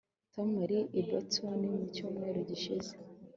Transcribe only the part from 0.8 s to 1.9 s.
i boston mu